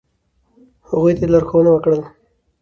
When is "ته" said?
1.19-1.23